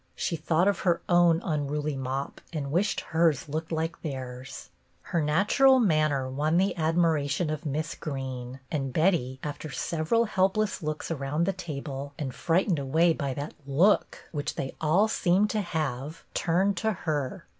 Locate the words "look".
13.67-14.27